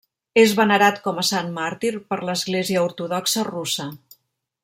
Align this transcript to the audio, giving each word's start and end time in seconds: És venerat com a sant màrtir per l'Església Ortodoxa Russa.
És 0.43 0.53
venerat 0.59 0.95
com 1.07 1.19
a 1.23 1.25
sant 1.29 1.51
màrtir 1.57 1.91
per 2.13 2.19
l'Església 2.29 2.85
Ortodoxa 2.87 3.45
Russa. 3.53 3.89